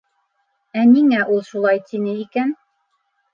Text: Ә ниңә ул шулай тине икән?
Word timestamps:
Ә 0.83 0.85
ниңә 0.93 1.19
ул 1.35 1.43
шулай 1.51 1.83
тине 1.91 2.17
икән? 2.25 2.57